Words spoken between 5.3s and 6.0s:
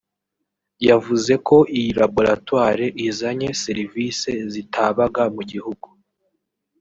mu gihugu